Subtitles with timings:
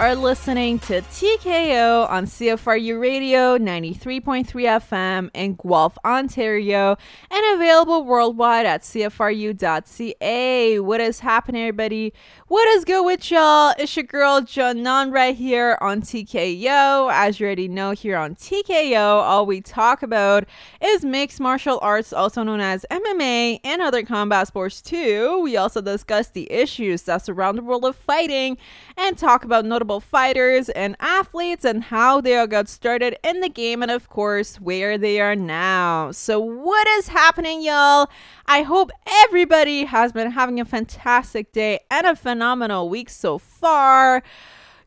[0.00, 6.96] Are listening to TKO on CFRU Radio 93.3 FM in Guelph, Ontario,
[7.30, 10.80] and available worldwide at CFRU.ca.
[10.80, 12.14] What is happening, everybody?
[12.46, 13.74] What is good with y'all?
[13.78, 17.12] It's your girl, Janan, right here on TKO.
[17.12, 20.46] As you already know, here on TKO, all we talk about
[20.80, 25.40] is mixed martial arts, also known as MMA, and other combat sports, too.
[25.42, 28.56] We also discuss the issues that surround the world of fighting
[28.96, 33.48] and talk about notable fighters and athletes and how they all got started in the
[33.48, 36.12] game and, of course, where they are now.
[36.12, 38.08] So, what is happening, y'all?
[38.46, 38.92] I hope
[39.24, 44.22] everybody has been having a fantastic day and a phenomenal week so far.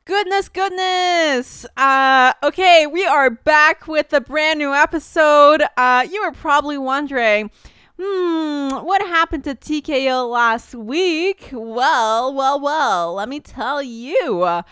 [0.05, 1.65] Goodness, goodness.
[1.77, 5.63] Uh, okay, we are back with a brand new episode.
[5.77, 7.51] Uh, you were probably wondering,
[7.99, 11.49] hmm, what happened to TKO last week?
[11.51, 14.63] Well, well, well, let me tell you.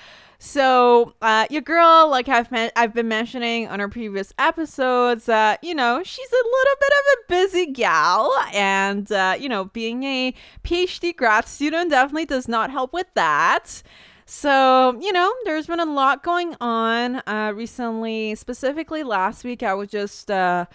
[0.44, 5.76] So, uh, your girl, like I've I've been mentioning on our previous episodes, uh, you
[5.76, 10.34] know, she's a little bit of a busy gal, and uh, you know, being a
[10.64, 13.84] PhD grad student definitely does not help with that.
[14.26, 18.34] So, you know, there's been a lot going on uh, recently.
[18.34, 20.66] Specifically, last week, I was just uh,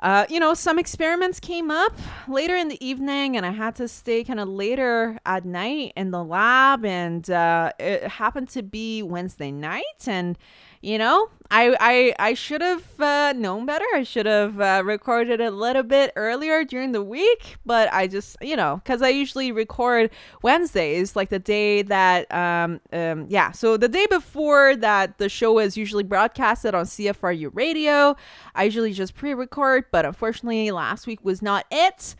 [0.00, 1.92] uh, you know, some experiments came up
[2.28, 6.10] later in the evening, and I had to stay kind of later at night in
[6.10, 6.84] the lab.
[6.84, 10.38] And uh, it happened to be Wednesday night, and
[10.80, 13.84] you know, I I I should have uh, known better.
[13.94, 18.36] I should have uh, recorded a little bit earlier during the week, but I just
[18.40, 20.10] you know because I usually record
[20.42, 25.58] Wednesdays, like the day that um um yeah, so the day before that the show
[25.58, 28.14] is usually broadcasted on CFRU radio.
[28.54, 32.14] I usually just pre-record, but unfortunately last week was not it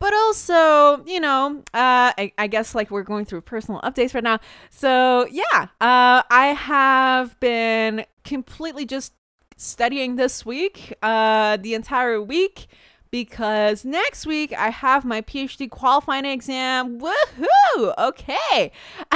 [0.00, 4.24] but also, you know, uh, I, I, guess like we're going through personal updates right
[4.24, 4.40] now.
[4.70, 9.12] So yeah, uh, I have been completely just
[9.58, 12.66] studying this week, uh, the entire week.
[13.12, 17.00] Because next week I have my PhD qualifying exam.
[17.00, 17.92] Woohoo!
[17.98, 18.70] Okay.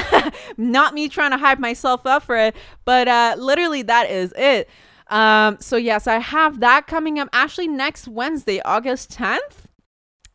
[0.56, 4.68] Not me trying to hype myself up for it, but uh, literally that is it.
[5.08, 9.66] Um, so, yes, I have that coming up actually next Wednesday, August 10th.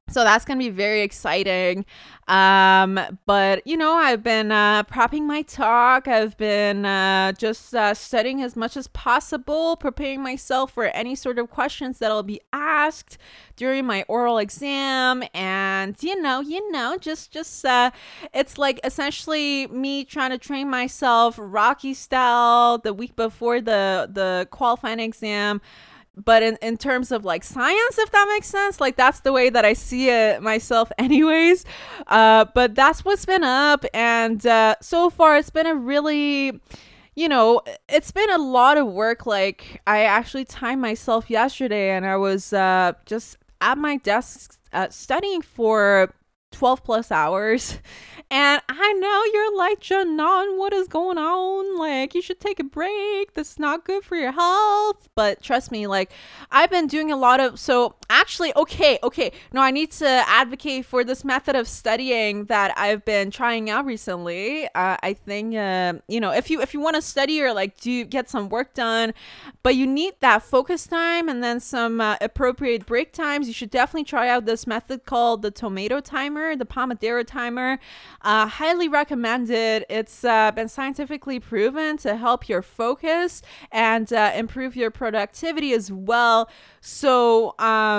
[0.09, 1.85] So that's going to be very exciting.
[2.27, 6.07] Um, but, you know, I've been uh, prepping my talk.
[6.07, 11.39] I've been uh, just uh, studying as much as possible, preparing myself for any sort
[11.39, 13.17] of questions that'll be asked
[13.55, 15.23] during my oral exam.
[15.33, 17.89] And, you know, you know, just, just, uh,
[18.31, 24.47] it's like essentially me trying to train myself Rocky style the week before the, the
[24.51, 25.61] qualifying exam
[26.23, 29.49] but in, in terms of like science if that makes sense like that's the way
[29.49, 31.65] that i see it myself anyways.
[32.07, 36.59] Uh, but that's what's been up and uh, so far it's been a really
[37.15, 39.25] you know it's been a lot of work.
[39.25, 44.89] Like i actually timed myself yesterday and i was uh, just at my desk uh,
[44.89, 46.13] studying for
[46.51, 47.79] 12 plus hours
[48.31, 51.79] and I know you're like, Janan, what is going on?
[51.79, 53.33] Like, you should take a break.
[53.33, 55.09] That's not good for your health.
[55.15, 56.11] But trust me, like,
[56.51, 57.59] I've been doing a lot of.
[57.59, 59.31] So, actually, okay, okay.
[59.53, 63.85] No, I need to advocate for this method of studying that I've been trying out
[63.85, 64.65] recently.
[64.75, 67.79] Uh, I think, uh, you know, if you if you want to study or like
[67.79, 69.13] do get some work done,
[69.63, 73.69] but you need that focus time and then some uh, appropriate break times, you should
[73.69, 77.79] definitely try out this method called the tomato timer, the Pomodoro timer.
[78.21, 79.85] Uh, highly recommended.
[79.89, 83.41] It's uh, been scientifically proven to help your focus
[83.71, 86.49] and uh, improve your productivity as well.
[86.81, 87.98] So, um,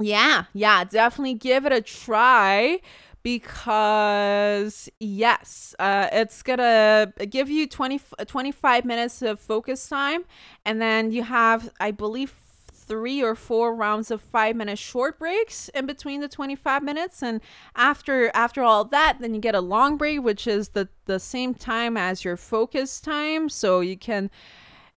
[0.00, 2.80] yeah, yeah, definitely give it a try
[3.22, 10.24] because yes uh, it's gonna give you 20 25 minutes of focus time
[10.64, 12.34] and then you have i believe
[12.72, 17.40] three or four rounds of five minute short breaks in between the 25 minutes and
[17.76, 21.52] after after all that then you get a long break which is the the same
[21.52, 24.30] time as your focus time so you can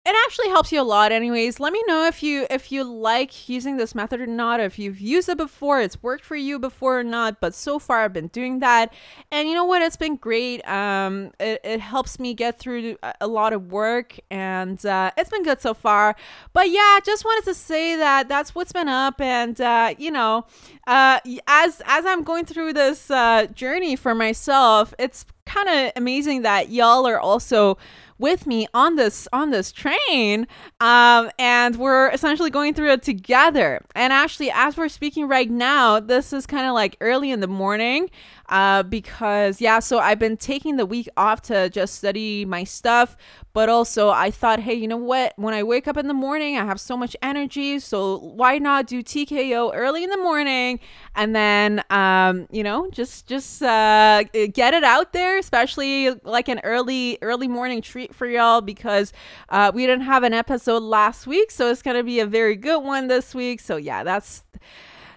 [0.03, 1.59] it actually helps you a lot anyways.
[1.59, 4.99] Let me know if you if you like using this method or not if you've
[4.99, 8.27] used it before it's worked for you before or not but so far i've been
[8.27, 8.91] doing that.
[9.31, 9.83] And you know what?
[9.83, 10.67] It's been great.
[10.67, 15.43] Um it, it helps me get through a lot of work and uh, it's been
[15.43, 16.15] good so far.
[16.51, 20.45] But yeah just wanted to say that that's what's been up and uh, you know
[20.87, 26.43] uh, as as i'm going through this uh, journey for myself it's kind of amazing
[26.43, 27.77] that y'all are also
[28.21, 30.47] with me on this on this train,
[30.79, 33.81] um, and we're essentially going through it together.
[33.95, 37.47] And actually, as we're speaking right now, this is kind of like early in the
[37.47, 38.09] morning
[38.51, 43.15] uh, because yeah, so I've been taking the week off to just study my stuff,
[43.53, 45.33] but also I thought, hey, you know what?
[45.37, 48.87] When I wake up in the morning, I have so much energy, so why not
[48.87, 50.81] do TKO early in the morning,
[51.15, 56.59] and then um, you know, just just uh, get it out there, especially like an
[56.65, 59.13] early early morning treat for y'all because
[59.47, 62.83] uh, we didn't have an episode last week, so it's gonna be a very good
[62.83, 63.61] one this week.
[63.61, 64.43] So yeah, that's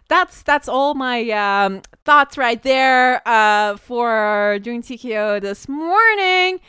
[0.09, 6.61] that's that's all my um, thoughts right there uh, for doing TKO this morning.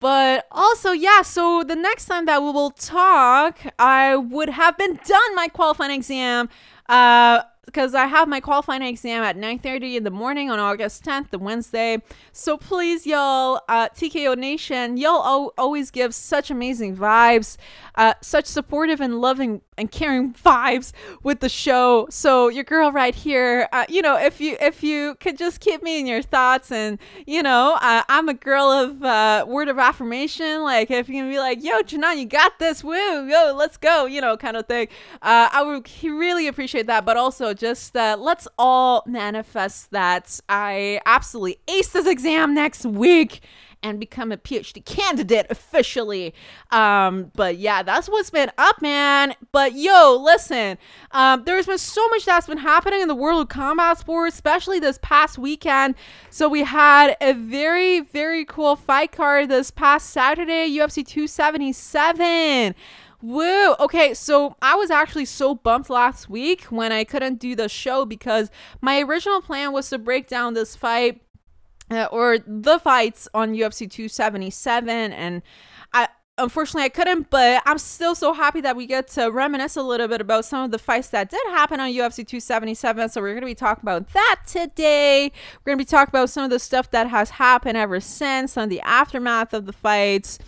[0.00, 4.98] But also, yeah, so the next time that we will talk, I would have been
[5.06, 6.50] done my qualifying exam.
[6.88, 11.30] Uh, because I have my qualifying exam at 9:30 in the morning on August 10th,
[11.30, 12.02] the Wednesday.
[12.32, 17.56] So please, y'all, uh, TKO Nation, y'all al- always give such amazing vibes,
[17.94, 22.06] uh, such supportive and loving and caring vibes with the show.
[22.10, 25.82] So your girl right here, uh, you know, if you if you could just keep
[25.82, 29.78] me in your thoughts, and you know, uh, I'm a girl of uh, word of
[29.78, 30.62] affirmation.
[30.62, 34.06] Like if you can be like, "Yo, Janan, you got this, woo, yo, let's go,"
[34.06, 34.88] you know, kind of thing.
[35.22, 37.04] Uh, I would really appreciate that.
[37.04, 43.40] But also, just uh, let's all manifest that I absolutely ace this exam next week
[43.84, 46.34] and become a PhD candidate officially.
[46.72, 49.34] Um, but yeah, that's what's been up, man.
[49.52, 50.78] But yo, listen,
[51.12, 54.80] um, there's been so much that's been happening in the world of combat sports, especially
[54.80, 55.94] this past weekend.
[56.30, 62.74] So we had a very, very cool fight card this past Saturday, UFC 277.
[63.24, 63.72] Woo!
[63.80, 68.04] Okay, so I was actually so bumped last week when I couldn't do the show
[68.04, 68.50] because
[68.82, 71.22] my original plan was to break down this fight
[71.90, 75.40] uh, or the fights on UFC 277 and
[75.94, 79.82] I unfortunately I couldn't but I'm still so happy that we get to reminisce a
[79.82, 83.28] little bit about some of the fights that did happen on UFC 277 so we're
[83.28, 85.32] going to be talking about that today
[85.64, 88.52] we're going to be talking about some of the stuff that has happened ever since
[88.52, 90.38] some of the aftermath of the fights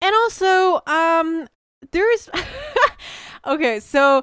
[0.00, 1.48] and also um
[1.92, 2.28] there's
[3.46, 4.22] okay so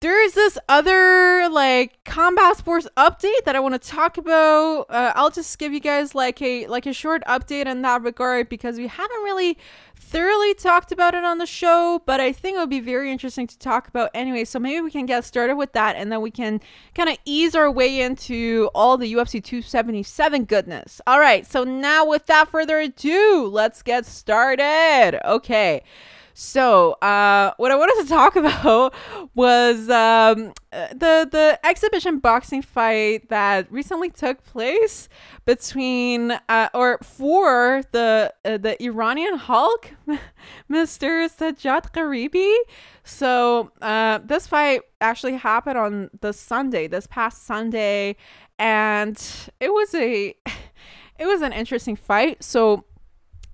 [0.00, 4.86] there's this other like combat sports update that I want to talk about.
[4.88, 8.48] Uh, I'll just give you guys like a like a short update in that regard
[8.48, 9.58] because we haven't really
[9.96, 13.48] thoroughly talked about it on the show, but I think it would be very interesting
[13.48, 14.44] to talk about anyway.
[14.44, 16.60] So maybe we can get started with that and then we can
[16.94, 21.00] kind of ease our way into all the UFC 277 goodness.
[21.08, 25.18] All right, so now without further ado, let's get started.
[25.24, 25.82] Okay.
[26.40, 28.94] So, uh, what I wanted to talk about
[29.34, 35.08] was um, the the exhibition boxing fight that recently took place
[35.46, 39.90] between uh, or for the uh, the Iranian Hulk,
[40.70, 41.28] Mr.
[41.28, 42.54] Sajjad Gharibi.
[43.02, 48.14] So, uh, this fight actually happened on the Sunday, this past Sunday,
[48.60, 49.20] and
[49.58, 50.36] it was a
[51.18, 52.44] it was an interesting fight.
[52.44, 52.84] So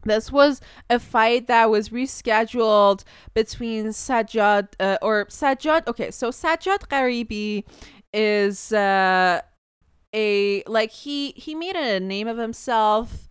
[0.05, 3.05] this was a fight that was rescheduled
[3.35, 5.87] between Sajjad uh, or Sajjad.
[5.87, 7.65] Okay, so Sajjad Gharibi
[8.13, 9.41] is uh,
[10.15, 13.29] a like he he made a name of himself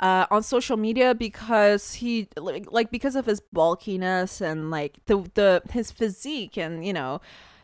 [0.00, 5.24] uh, on social media because he like, like because of his bulkiness and like the
[5.34, 7.20] the his physique and you know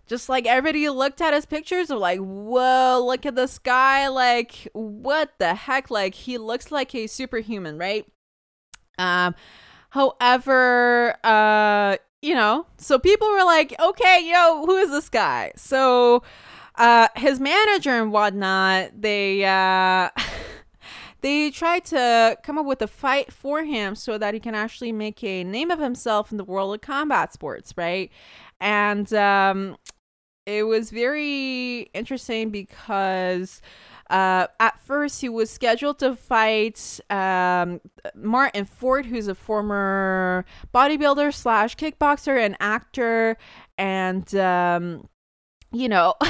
[0.07, 4.69] just like everybody looked at his pictures of like whoa look at this guy like
[4.73, 8.07] what the heck like he looks like a superhuman right
[9.01, 9.35] um,
[9.91, 15.53] however, uh, you know, so people were like, okay, yo, who is this guy?
[15.57, 16.23] So,
[16.77, 20.11] uh, his manager and whatnot, they, uh,
[21.23, 24.93] they tried to come up with a fight for him so that he can actually
[24.93, 28.11] make a name of himself in the world of combat sports, right?
[28.61, 29.77] And, um,
[30.47, 33.63] it was very interesting because
[34.11, 37.81] uh, at first, he was scheduled to fight um,
[38.15, 43.37] Martyn Ford, who's a former bodybuilder slash kickboxer and actor,
[43.79, 45.09] and um,
[45.73, 46.15] you know.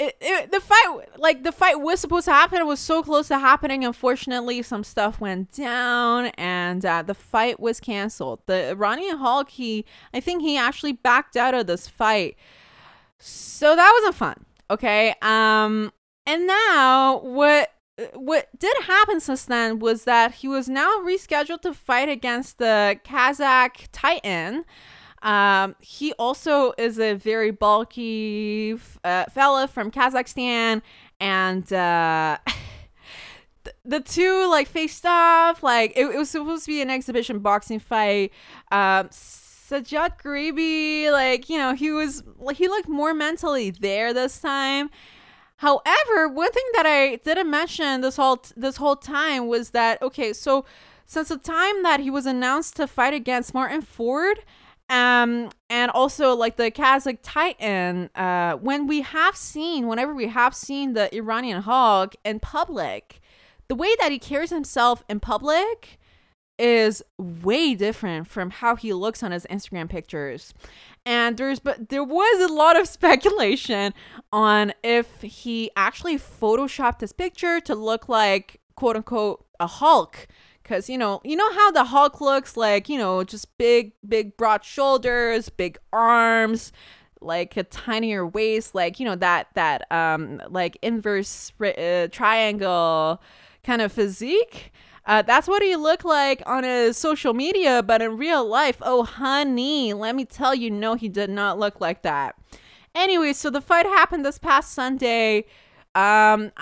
[0.00, 2.60] It, it, the fight like the fight was supposed to happen.
[2.60, 3.84] It was so close to happening.
[3.84, 8.38] Unfortunately some stuff went down and uh, the fight was canceled.
[8.46, 12.36] The iranian hulk he i think he actually backed out of this fight.
[13.18, 15.14] So that wasn't fun okay?
[15.22, 15.92] Um
[16.28, 17.72] and now what
[18.12, 23.00] what did happen since then was that he was now rescheduled to fight against the
[23.04, 24.64] Kazakh Titan.
[25.22, 30.82] Um, he also is a very bulky uh, fella from Kazakhstan,
[31.18, 32.38] and uh,
[33.84, 35.62] the two like faced off.
[35.62, 38.32] Like it, it, was supposed to be an exhibition boxing fight.
[38.70, 44.40] Um, Sajjad Gharibi, like you know, he was like he looked more mentally there this
[44.40, 44.90] time.
[45.58, 50.32] However, one thing that I didn't mention this whole this whole time was that okay,
[50.32, 50.64] so
[51.04, 54.44] since the time that he was announced to fight against Martyn Ford,
[54.88, 60.54] um, and also like the Kazakh Titan, uh, when we have seen, whenever we have
[60.54, 63.20] seen the Iranian Hulk in public,
[63.66, 65.98] the way that he carries himself in public
[66.58, 70.54] is way different from how he looks on his Instagram pictures.
[71.08, 73.94] And there's but there was a lot of speculation
[74.30, 80.28] on if he actually photoshopped his picture to look like quote unquote a Hulk.
[80.62, 84.36] Because you know you know how the hulk looks like you know just big big
[84.36, 86.72] broad shoulders big arms
[87.22, 93.22] like a tinier waist like you know that that um like inverse uh, triangle
[93.64, 94.70] kind of physique
[95.08, 99.04] uh, that's what he looked like on his social media, but in real life, oh
[99.04, 102.34] honey, let me tell you, no, he did not look like that.
[102.94, 105.46] Anyway, so the fight happened this past Sunday.
[105.94, 106.52] Um,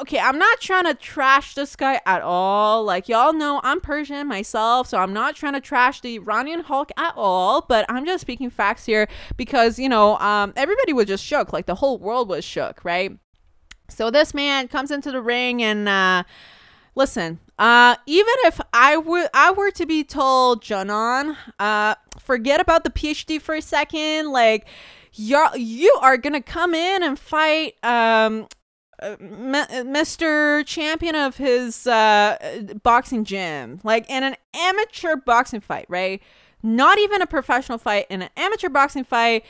[0.00, 2.84] okay, I'm not trying to trash this guy at all.
[2.84, 6.92] Like y'all know, I'm Persian myself, so I'm not trying to trash the Iranian Hulk
[6.96, 7.62] at all.
[7.62, 11.52] But I'm just speaking facts here because you know, um, everybody was just shook.
[11.52, 13.18] Like the whole world was shook, right?
[13.88, 15.88] So this man comes into the ring and.
[15.88, 16.22] Uh,
[16.98, 22.82] Listen, uh, even if I would I were to be told, Janan, uh, forget about
[22.82, 24.32] the PhD for a second.
[24.32, 24.66] Like,
[25.12, 28.48] you you are gonna come in and fight um
[29.00, 30.66] uh, Mr.
[30.66, 32.36] Champion of his uh,
[32.82, 36.20] boxing gym, like in an amateur boxing fight, right?
[36.64, 39.44] Not even a professional fight, in an amateur boxing fight.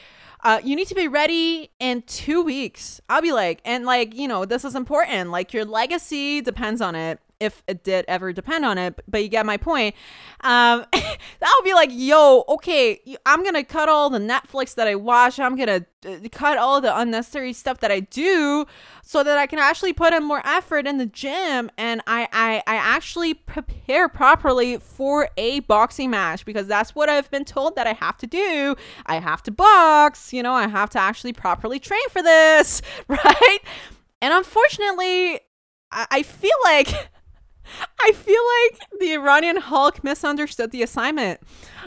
[0.45, 3.00] Uh, you need to be ready in two weeks.
[3.09, 5.31] I'll be like, and like, you know, this is important.
[5.31, 9.00] Like, your legacy depends on it if it did ever depend on it.
[9.07, 9.95] But you get my point.
[10.40, 14.95] Um, that would be like, yo, okay, I'm gonna cut all the Netflix that I
[14.95, 15.38] watch.
[15.38, 18.66] I'm gonna uh, cut all the unnecessary stuff that I do,
[19.02, 22.62] so that I can actually put in more effort in the gym and I I,
[22.66, 27.87] I actually prepare properly for a boxing match because that's what I've been told that
[27.87, 28.76] I have to do.
[29.07, 30.33] I have to box.
[30.33, 33.59] You know, I have to actually properly train for this, right?
[34.21, 35.40] And unfortunately,
[35.90, 36.88] I feel like
[38.01, 41.41] I feel like the Iranian Hulk misunderstood the assignment.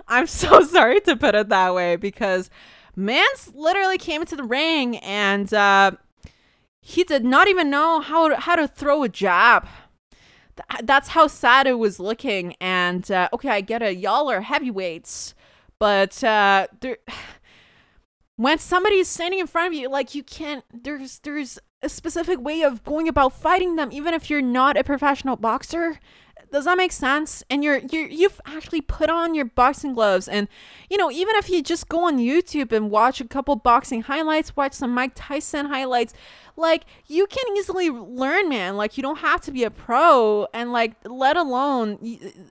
[0.07, 2.49] I'm so sorry to put it that way because
[2.95, 5.91] Mans literally came into the ring and uh,
[6.81, 9.67] he did not even know how to, how to throw a jab.
[10.83, 12.55] That's how sad it was looking.
[12.59, 13.97] And uh, okay, I get it.
[13.97, 15.33] Y'all are heavyweights,
[15.79, 16.97] but uh, there,
[18.35, 20.63] when somebody's standing in front of you, like you can't.
[20.71, 24.83] There's there's a specific way of going about fighting them even if you're not a
[24.83, 25.99] professional boxer.
[26.51, 27.43] Does that make sense?
[27.49, 30.27] And you're you you've actually put on your boxing gloves.
[30.27, 30.47] And
[30.89, 34.55] you know even if you just go on youtube and watch a couple boxing highlights
[34.55, 36.13] watch some mike tyson highlights
[36.57, 38.77] like you can easily learn man.
[38.77, 40.47] Like you don't have to be a pro.
[40.53, 41.97] And like let alone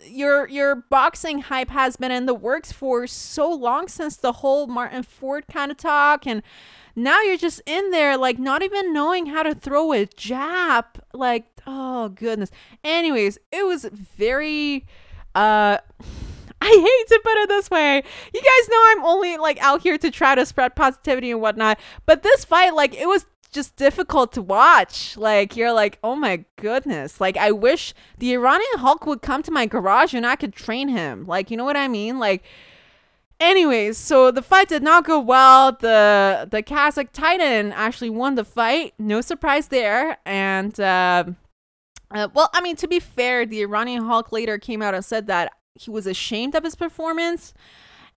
[0.05, 4.67] your your boxing hype has been in the works for so long since the whole
[4.67, 6.27] martyn ford kind of talk.
[6.27, 6.43] And
[6.97, 10.85] now you're just in there, like not even knowing how to throw a jab.
[11.13, 12.51] Like, oh goodness.
[12.85, 14.87] Anyways, it was very
[15.35, 15.79] uh
[16.63, 18.03] I hate to put it this way.
[18.35, 21.81] You guys know I'm only like out here to try to spread positivity and whatnot.
[22.05, 25.17] But this fight, like, it was just difficult to watch.
[25.17, 27.21] Like, you're like, oh my goodness.
[27.21, 30.89] Like, I wish the Iranian Hulk would come to my garage and I could train
[30.89, 31.27] him.
[31.27, 32.19] Like, you know what I mean?
[32.19, 32.45] Like,
[33.41, 35.73] Anyways, so the fight did not go well.
[35.73, 38.93] The the Kazakh Titan actually won the fight.
[38.99, 40.19] No surprise there.
[40.27, 41.25] And uh,
[42.11, 45.27] uh, well, I mean, to be fair, the Iranian Hulk later came out and said
[45.29, 47.55] that he was ashamed of his performance.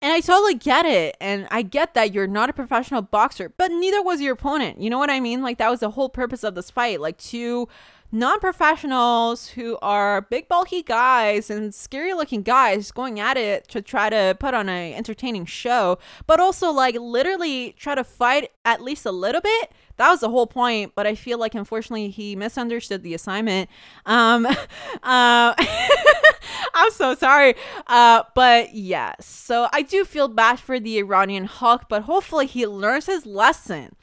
[0.01, 1.15] And I totally get it.
[1.21, 4.81] And I get that you're not a professional boxer, but neither was your opponent.
[4.81, 5.41] You know what I mean?
[5.41, 6.99] Like, that was the whole purpose of this fight.
[6.99, 7.69] Like, to
[8.13, 13.81] non professionals who are big, bulky guys and scary looking guys going at it to
[13.81, 18.81] try to put on an entertaining show, but also like literally try to fight at
[18.81, 19.71] least a little bit.
[19.97, 23.67] That was the whole point, but I feel like unfortunately he misunderstood the assignment.
[24.05, 24.45] Um,
[25.03, 25.55] uh,
[26.75, 27.55] I'm so sorry.
[27.87, 32.67] Uh, but yes, so I do feel bad for the Iranian Hulk, but hopefully he
[32.67, 33.95] learns his lesson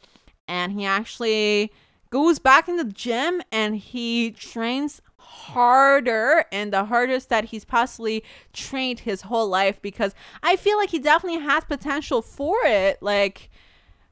[0.49, 1.73] and he actually
[2.11, 8.25] goes back in the gym and he trains harder and the hardest that he's possibly
[8.53, 13.01] trained his whole life because I feel like he definitely has potential for it.
[13.01, 13.49] Like,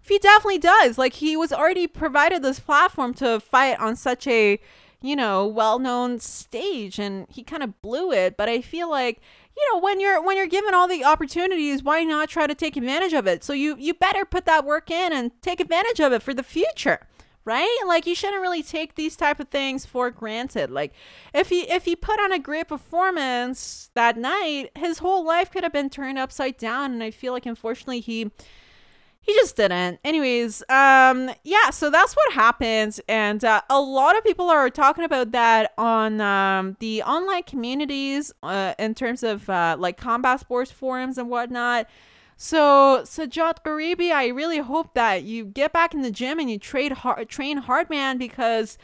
[0.01, 0.97] he definitely does.
[0.97, 4.61] Like, he was already provided this platform to fight on such a
[5.01, 9.21] you know, well-known stage and he kind of blew it, but I feel like
[9.57, 12.77] you know when you're when you're given all the opportunities why not try to take
[12.77, 16.13] advantage of it so you you better put that work in and take advantage of
[16.13, 17.01] it for the future
[17.49, 17.79] right?
[17.87, 20.71] Like you shouldn't really take these type of things for granted.
[20.71, 20.93] Like
[21.33, 25.63] if he if he put on a great performance that night his whole life could
[25.63, 28.31] have been turned upside down and i feel like unfortunately he
[29.21, 29.99] he just didn't.
[30.05, 35.05] Anyways um yeah so that's what happens and uh, a lot of people are talking
[35.05, 40.71] about that on um, the online communities uh, in terms of uh, like combat sports
[40.71, 41.87] forums and whatnot
[42.41, 46.57] so Sajjad Gharib, I really hope that you get back in the gym and you
[46.57, 48.79] trade hard, train hard, man, because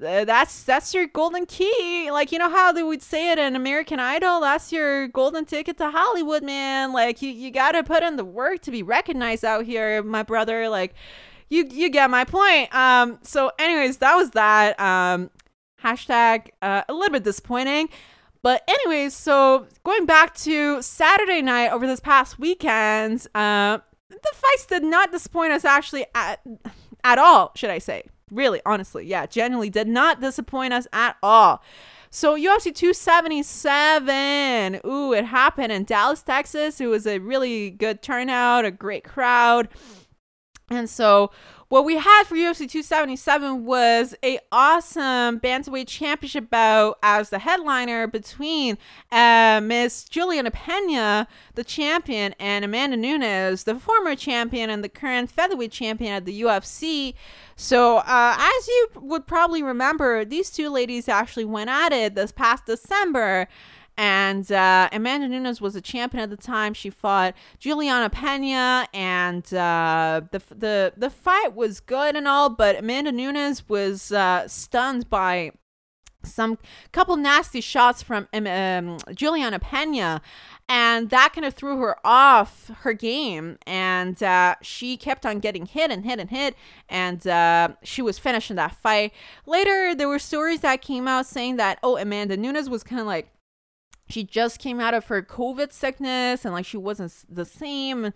[0.00, 2.08] uh, that's that's your golden key.
[2.12, 5.76] Like you know how they would say it in American Idol, that's your golden ticket
[5.78, 6.92] to Hollywood, man.
[6.92, 10.22] Like you you got to put in the work to be recognized out here, my
[10.22, 10.68] brother.
[10.68, 10.94] Like
[11.48, 12.72] you you get my point.
[12.72, 14.78] Um so anyways, that was that.
[14.78, 15.30] Um
[15.82, 17.88] hashtag uh, a little bit disappointing.
[18.42, 23.78] But anyways, so going back to Saturday night over this past weekend, uh,
[24.08, 26.40] the fights did not disappoint us actually at
[27.04, 28.04] at all, should I say.
[28.30, 31.62] Really, honestly, yeah, genuinely did not disappoint us at all.
[32.10, 36.80] So UFC 277, ooh, it happened in Dallas, Texas.
[36.80, 39.68] It was a really good turnout, a great crowd.
[40.70, 41.30] And so
[41.70, 48.08] what we had for UFC 277 was a awesome bantamweight championship bout as the headliner
[48.08, 48.76] between
[49.12, 55.30] uh, Miss Juliana Pena, the champion, and Amanda Nunes, the former champion and the current
[55.30, 57.14] featherweight champion at the UFC.
[57.54, 62.32] So, uh, as you would probably remember, these two ladies actually went at it this
[62.32, 63.46] past December.
[64.00, 66.72] And uh, Amanda Nunes was a champion at the time.
[66.72, 72.78] She fought Juliana Pena, and uh, the the the fight was good and all, but
[72.78, 75.52] Amanda Nunes was uh, stunned by
[76.22, 76.56] some
[76.92, 80.22] couple nasty shots from um, um, Juliana Pena,
[80.66, 83.58] and that kind of threw her off her game.
[83.66, 86.54] And uh, she kept on getting hit and hit and hit,
[86.88, 89.12] and uh, she was finishing that fight.
[89.44, 93.06] Later, there were stories that came out saying that oh, Amanda Nunes was kind of
[93.06, 93.30] like
[94.10, 98.14] she just came out of her covid sickness and like she wasn't the same and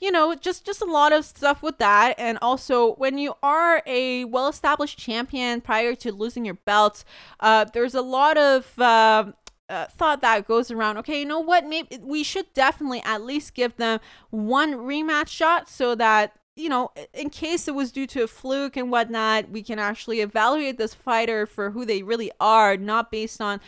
[0.00, 2.14] you know just just a lot of stuff with that.
[2.18, 7.04] And also when you are a well-established champion prior to losing your belt
[7.38, 9.32] uh, there's a lot of uh,
[9.68, 11.66] uh, thought that goes around okay you know what?
[11.66, 14.00] Maybe we should definitely at least give them
[14.30, 18.76] one rematch shot so that you know in case it was due to a fluke
[18.76, 23.40] and whatnot we can actually evaluate this fighter for who they really are not based
[23.40, 23.60] on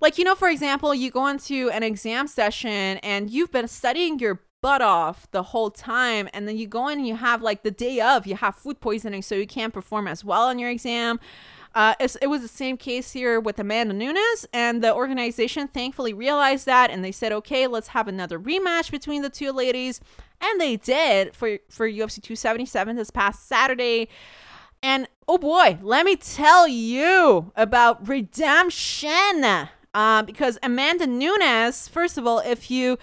[0.00, 4.18] like, you know, for example, you go into an exam session and you've been studying
[4.18, 7.62] your butt off the whole time, and then you go in and you have like
[7.62, 10.70] the day of, you have food poisoning, so you can't perform as well on your
[10.70, 11.20] exam.
[11.74, 16.64] Uh, it was the same case here with Amanda Nunes, and the organization thankfully realized
[16.64, 20.00] that, and they said, "Okay, let's have another rematch between the two ladies,"
[20.40, 24.08] and they did for for UFC 277 this past Saturday.
[24.82, 29.68] And oh boy, let me tell you about redemption.
[29.96, 32.98] Um, because Amanda Nunes, first of all, if you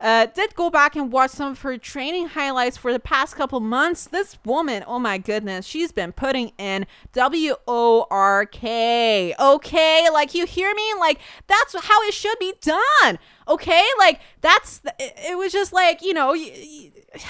[0.00, 3.60] uh, did go back and watch some of her training highlights for the past couple
[3.60, 4.06] months.
[4.06, 9.32] This woman, oh my goodness, she's been putting in W O R K.
[9.38, 10.92] Okay, like you hear me?
[10.98, 13.20] Like that's how it should be done.
[13.46, 16.34] Okay, like that's it was just like you know,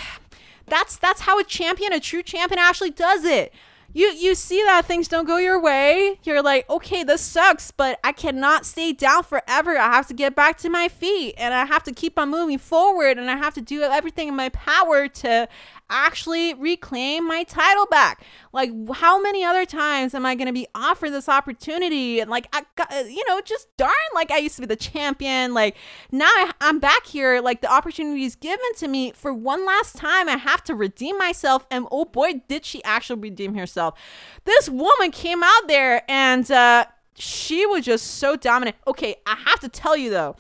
[0.67, 3.53] that's that's how a champion, a true champion, actually does it
[3.93, 6.19] you you see that things don't go your way.
[6.25, 9.77] You're like okay this sucks but i cannot stay down forever.
[9.77, 12.59] I have to get back to my feet and i have to keep on moving
[12.59, 15.49] forward and i have to do everything in my power to
[15.93, 18.25] actually reclaim my title back.
[18.53, 22.19] Like, how many other times am I going to be offered this opportunity?
[22.19, 24.77] And like, I got, uh, you know, just darn, like I used to be the
[24.77, 25.55] champion.
[25.55, 25.77] Like,
[26.11, 27.41] now I, I'm back here.
[27.41, 30.29] Like, the opportunity is given to me for one last time.
[30.29, 31.67] I have to redeem myself.
[31.71, 33.99] And oh boy, did she actually redeem herself.
[34.45, 38.77] This woman came out there and, uh, she was just so dominant.
[38.87, 40.37] Okay, I have to tell you though,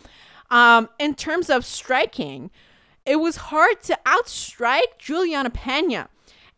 [0.51, 2.51] um, in terms of striking,
[3.05, 6.09] it was hard to outstrike Juliana Pena.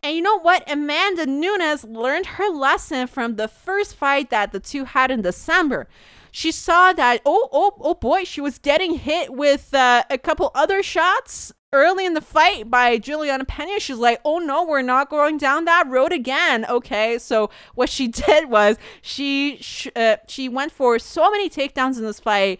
[0.03, 0.69] And you know what?
[0.71, 5.87] Amanda Nunes learned her lesson from the first fight that the two had in December.
[6.31, 10.51] She saw that, oh, oh, oh boy, she was getting hit with uh, a couple
[10.53, 13.79] other shots early in the fight by Juliana Pena.
[13.79, 16.65] She's like, oh no, we're not going down that road again.
[16.69, 21.97] Okay, so what she did was she sh- uh, she went for so many takedowns
[21.97, 22.59] in this fight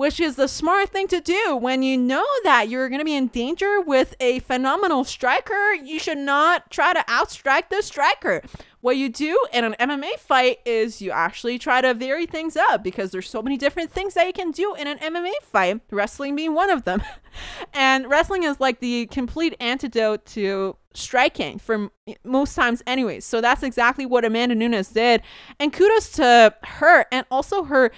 [0.00, 3.14] which is the smart thing to do when you know that you're going to be
[3.14, 5.74] in danger with a phenomenal striker.
[5.74, 8.40] You should not try to outstrike the striker.
[8.80, 12.82] what you do in an MMA fight is you actually try to vary things up
[12.82, 16.34] because there's so many different things that you can do in an MMA fight, wrestling
[16.34, 17.02] being one of them.
[17.74, 21.90] and wrestling is like the complete antidote to striking for
[22.24, 23.26] most times anyways.
[23.26, 25.20] So that's exactly what Amanda Nunes did.
[25.58, 27.92] And kudos to her and also her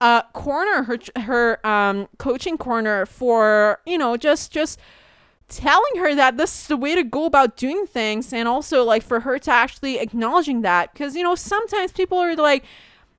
[0.00, 4.78] uh corner her her um coaching corner for, you know, just just
[5.48, 9.02] telling her that this is the way to go about doing things and also like
[9.02, 10.92] for her to actually acknowledging that.
[10.92, 12.64] Because you know sometimes people are like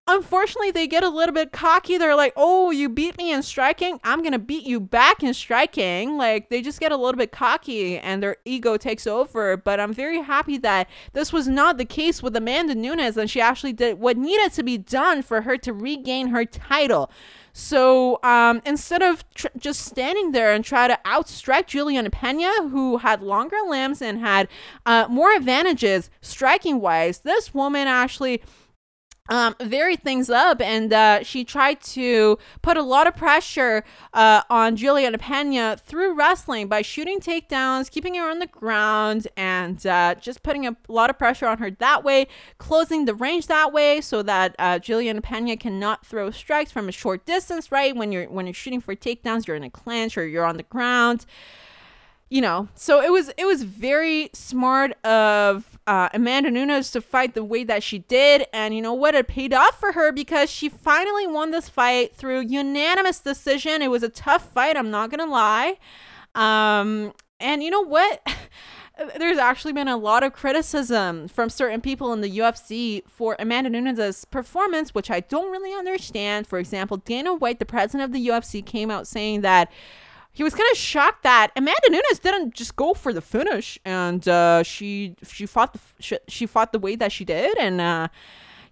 [0.07, 1.97] unfortunately they get a little bit cocky.
[1.97, 3.99] They're like oh you beat me in striking.
[4.03, 6.17] I'm gonna beat you back in striking.
[6.17, 9.57] Like they just get a little bit cocky and their ego takes over.
[9.57, 13.41] But i'm very happy that this was not the case with amanda nunes and she
[13.41, 17.11] actually did what needed to be done for her to regain her title.
[17.57, 22.97] So um, instead of tr- just standing there and try to outstrike Juliana Pena, who
[22.97, 24.49] had longer limbs and had
[24.85, 28.41] uh, more advantages striking wise, this woman actually
[29.27, 33.83] um, vary things up, and uh, she tried to put a lot of pressure
[34.13, 39.85] uh, on Juliana Pena through wrestling by shooting takedowns, keeping her on the ground, and
[39.87, 42.27] uh, just putting a lot of pressure on her that way,
[42.59, 46.91] closing the range that way, so that uh, Juliana Pena cannot throw strikes from a
[46.91, 47.71] short distance.
[47.71, 50.57] Right when you're when you're shooting for takedowns, you're in a clinch or you're on
[50.57, 51.25] the ground
[52.29, 57.35] you know, so it was it was very smart of uh, Amanda Nunes to fight
[57.35, 59.13] the way that she did, and you know what?
[59.13, 63.81] It paid off for her because she finally won this fight through unanimous decision.
[63.81, 65.77] It was a tough fight, I'm not gonna lie.
[66.33, 68.25] Um, and you know what?
[69.17, 73.69] There's actually been a lot of criticism from certain people in the UFC for Amanda
[73.69, 76.47] Nunes' performance, which I don't really understand.
[76.47, 79.69] For example, Dana White, the president of the UFC, came out saying that
[80.35, 84.27] he was kind of shocked that Amanda Nunes didn't just go for the finish, and
[84.27, 88.09] uh, she she fought the she, she fought the way that she did, and uh,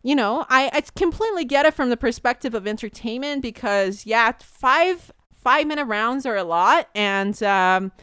[0.04, 5.14] you know I I completely get it from the perspective of entertainment because yeah, five
[5.32, 7.94] five minute rounds are a lot, and um,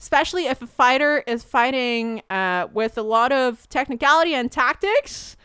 [0.00, 5.36] especially if a fighter is fighting uh, with a lot of technicality and tactics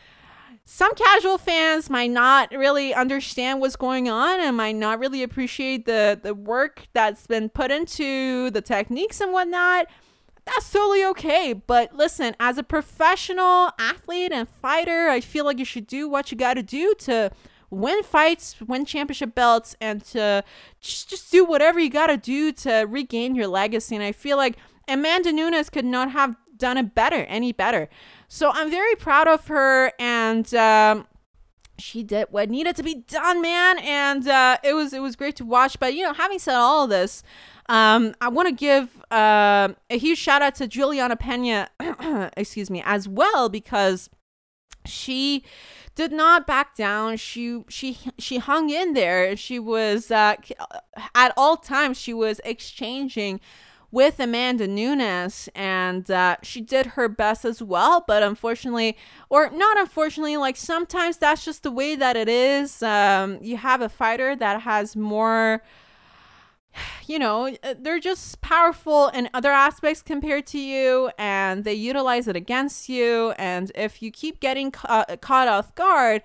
[0.71, 5.87] some casual fans might not really understand what's going on and might not really appreciate
[5.87, 9.87] the the work that's been put into the techniques and whatnot.
[10.45, 11.53] That's totally okay.
[11.53, 16.31] But listen as a professional athlete and fighter i feel like you should do what
[16.31, 17.31] you got to do to
[17.71, 20.43] win fights win championship belts and to
[20.79, 23.95] just, just do whatever you got to do to regain your legacy.
[23.95, 24.55] And i feel like
[24.87, 27.89] amanda nunes could not have done it better any better
[28.29, 31.07] so I'm very proud of her and um,
[31.79, 33.79] she did what needed to be done, man.
[33.79, 35.79] And uh, it was it was great to watch.
[35.79, 37.23] But you know, having said all of this,
[37.67, 41.69] um, I want to give uh, a huge shout out to Juliana Pena,
[42.37, 44.11] excuse me, as well because
[44.85, 45.43] she
[45.95, 47.17] did not back down.
[47.17, 49.35] She she she hung in there.
[49.35, 50.35] She was uh,
[51.15, 53.41] at all times she was exchanging
[53.91, 58.03] with Amanda Nunes, and uh, she did her best as well.
[58.07, 58.97] But unfortunately,
[59.29, 62.83] or not unfortunately, like sometimes that's just the way that it is.
[62.83, 65.63] Um, you have a fighter that has more.
[67.07, 72.35] You know, they're just powerful in other aspects compared to you, and they utilize it
[72.35, 73.33] against you.
[73.39, 76.21] And if you keep getting ca- caught off guard,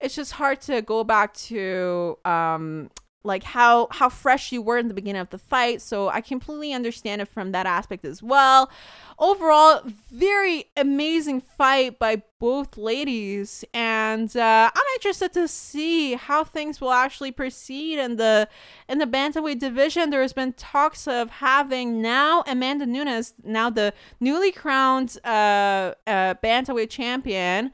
[0.00, 2.90] it's just hard to go back to um,
[3.24, 5.80] like how how fresh you were in the beginning of the fight.
[5.80, 8.70] So i completely understand it from that aspect as well.
[9.18, 9.82] Overall
[10.12, 13.64] very amazing fight by both ladies.
[13.72, 18.48] And uh, i'm interested to see how things will actually proceed in the
[18.88, 20.10] in the bantamweight division.
[20.10, 26.34] There has been talks of having now amanda nunes now the newly crowned uh, uh
[26.42, 27.72] bantamweight champion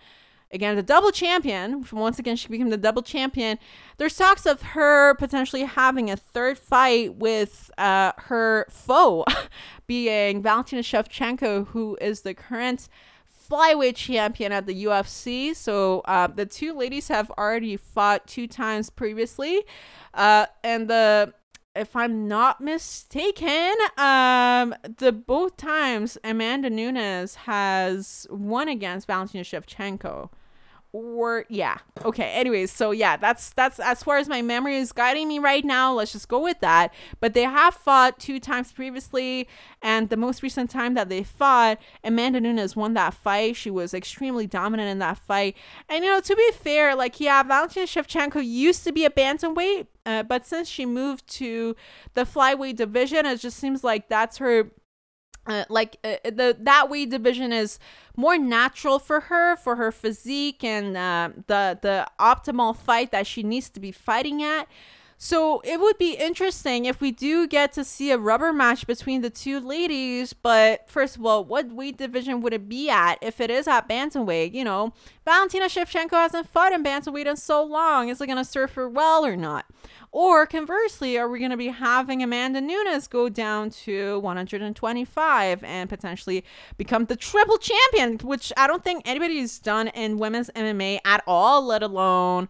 [0.53, 3.59] again the double champion once again she became the double champion
[3.99, 9.25] there's talks of her potentially having a third fight with uh, her foe
[9.87, 12.89] being valentina shevchenko who is the current
[13.51, 18.91] flyweight champion at the ufc so uh, the two ladies have already fought two times
[18.91, 19.63] previously.
[20.15, 21.35] Uh, and the
[21.77, 30.31] if I'm not mistaken, um, the both times Amanda Nunes has won against Valentina Shevchenko
[30.93, 31.79] or yeah.
[32.05, 35.65] Okay anyways so yeah that's that's as far as my memory is guiding me right
[35.65, 36.93] now let's just go with that.
[37.21, 39.49] But they have fought two times previously
[39.83, 43.57] and the most recent time that they fought amanda nunes won that fight.
[43.57, 45.57] She was extremely dominant in that fight.
[45.89, 49.87] And you know to be fair like yeah valentina shevchenko used to be a bantamweight
[50.07, 51.77] uh, but since she moved to
[52.15, 54.71] the flyweight division it just seems like that's her
[55.51, 57.79] uh, like uh, the that weight division is
[58.17, 63.43] more natural for her for her physique and uh, the the optimal fight that she
[63.43, 64.69] needs to be fighting at
[65.23, 69.21] so it would be interesting if we do get to see a rubber match between
[69.21, 70.33] the two ladies.
[70.33, 73.87] But first of all, what weight division would it be at if it is at
[73.87, 74.55] bantamweight?
[74.55, 74.95] You know,
[75.27, 78.09] Valentina Shevchenko hasn't fought in bantamweight in so long.
[78.09, 79.67] Is it going to serve her well or not?
[80.13, 85.89] Or conversely, are we going to be having Amanda Nunes go down to 125 and
[85.89, 86.45] potentially
[86.77, 91.65] become the triple champion, which I don't think anybody's done in women's MMA at all,
[91.65, 92.49] let alone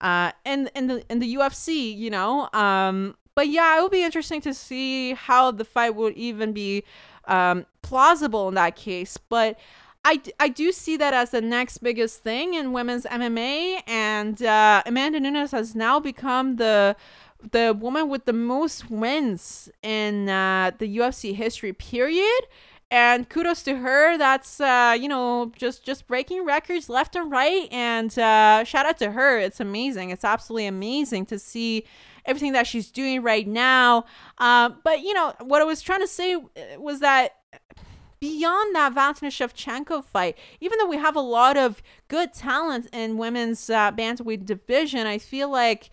[0.00, 2.48] uh, in in the in the UFC, you know.
[2.52, 6.82] Um, but yeah, it would be interesting to see how the fight would even be
[7.26, 9.16] um, plausible in that case.
[9.16, 9.58] But
[10.06, 14.84] I, I do see that as the next biggest thing in women's MMA, and uh,
[14.86, 16.94] Amanda Nunes has now become the
[17.50, 21.72] the woman with the most wins in uh, the UFC history.
[21.72, 22.42] Period.
[22.88, 27.66] And kudos to her that's uh, you know just just breaking records left and right
[27.72, 29.40] and uh, shout out to her.
[29.40, 30.10] It's amazing.
[30.10, 31.84] It's absolutely amazing to see
[32.24, 34.04] everything that she's doing right now.
[34.38, 36.40] Uh, but you know what i was trying to say uh,
[36.78, 37.32] was that
[38.20, 43.18] beyond that Valentina Shevchenko fight, even though we have a lot of good talent in
[43.18, 45.90] women's uh, bantamweight division, I feel like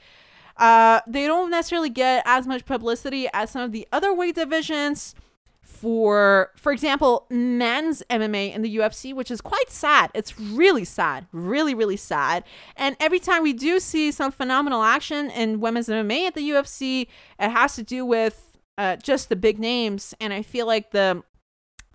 [0.58, 5.16] uh, they don't necessarily get as much publicity as some of the other weight divisions
[5.64, 10.12] for for example men's MMA in the UFC which is quite sad.
[10.14, 12.44] It's really sad really really sad.
[12.76, 17.08] And every time we do see some phenomenal action in women's MMA at the UFC
[17.40, 20.14] it has to do with uh, just the big names.
[20.20, 21.24] And I feel like the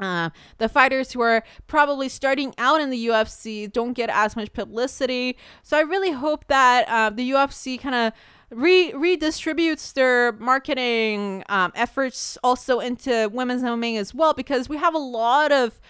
[0.00, 4.52] uh, the fighters who are probably starting out in the UFC don't get as much
[4.52, 5.36] publicity.
[5.62, 8.12] So I really hope that uh, the UFC kind of
[8.50, 14.94] re- redistributes their marketing um, efforts also into women's MMA as well because we have
[14.94, 15.80] a lot of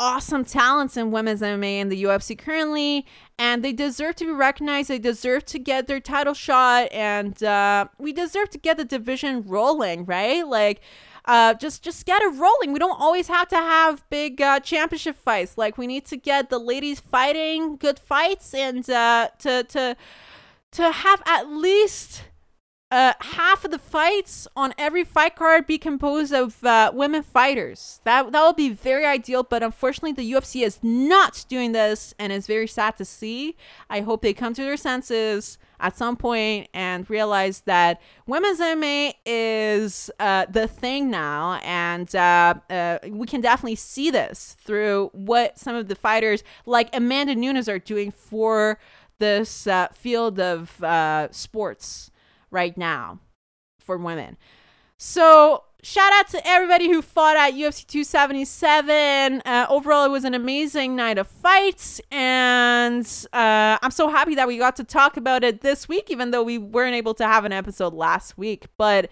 [0.00, 3.06] awesome talents in women's MMA in the UFC currently,
[3.38, 4.90] and they deserve to be recognized.
[4.90, 9.44] They deserve to get their title shot, and uh, we deserve to get the division
[9.46, 10.46] rolling, right?
[10.46, 10.80] Like,
[11.26, 12.72] uh, just just get it rolling.
[12.72, 15.56] We don't always have to have big uh, championship fights.
[15.56, 19.96] Like, we need to get the ladies fighting good fights, and uh, to to
[20.72, 22.24] to have at least
[22.90, 28.00] uh, half of the fights on every fight card be composed of uh, women fighters.
[28.04, 32.32] That that would be very ideal, but unfortunately, the UFC is not doing this, and
[32.32, 33.56] it's very sad to see.
[33.90, 39.14] I hope they come to their senses at some point and realize that women's MMA
[39.26, 45.58] is uh, the thing now, and uh, uh, we can definitely see this through what
[45.58, 48.78] some of the fighters like Amanda Nunes are doing for
[49.18, 52.12] this uh, field of uh, sports
[52.54, 53.18] right now
[53.78, 54.38] for women.
[54.96, 59.42] So, shout out to everybody who fought at UFC 277.
[59.44, 64.48] Uh, overall, it was an amazing night of fights, and uh, I'm so happy that
[64.48, 67.44] we got to talk about it this week, even though we weren't able to have
[67.44, 68.66] an episode last week.
[68.78, 69.10] But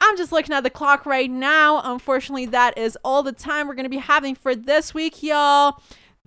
[0.00, 1.82] I'm just looking at the clock right now.
[1.84, 5.80] Unfortunately, that is all the time we're going to be having for this week, y'all.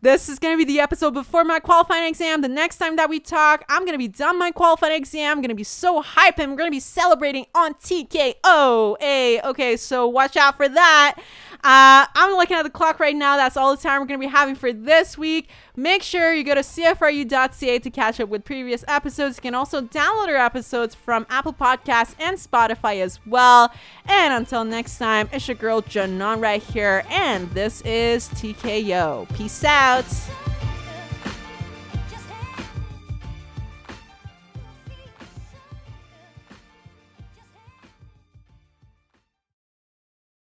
[0.03, 2.41] This is going to be the episode before my qualifying exam.
[2.41, 5.37] The next time that we talk, I'm going to be done my qualifying exam.
[5.37, 8.97] I'm going to be so hyped and we're going to be celebrating on TKO.
[8.99, 11.15] Hey, okay, so watch out for that.
[11.63, 13.37] Uh, I'm looking at the clock right now.
[13.37, 15.49] That's all the time we're going to be having for this week.
[15.77, 19.37] Make sure you go to CFRU.ca to catch up with previous episodes.
[19.37, 23.71] You can also download our episodes from Apple Podcasts and Spotify as well.
[24.05, 29.33] And until next time, it's your girl Janan right here, and this is TKO.
[29.33, 30.05] Peace out.